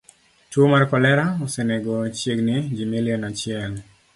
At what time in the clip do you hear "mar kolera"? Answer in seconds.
0.71-1.25